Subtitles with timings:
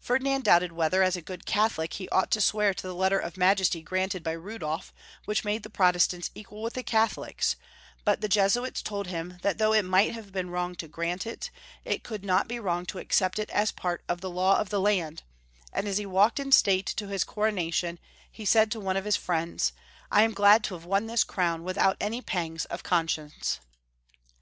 [0.00, 3.36] Ferdinand doubted whether, as a good Catholic, he ought to swear to the Letter of
[3.36, 4.94] Majesty granted by Rudolf,
[5.26, 7.54] which made the Protestants equal with the Catholics,
[8.02, 11.50] but the Jesuits told him that though it might have been wrong to grant it,
[11.84, 12.48] it could not 324 Young Folhs^ History of Q ermany.
[12.48, 15.22] be wrong to accept it as part of the law of the land,
[15.74, 17.98] and as he walked in state to his coronation,
[18.32, 19.72] he said to one of his fiiends,
[20.10, 23.60] "I am glad to have won this crown without any pangs of conscience."